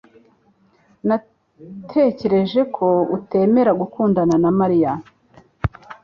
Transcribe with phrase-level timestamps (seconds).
[1.07, 4.91] Natekereje ko utemera gukundana na Mariya.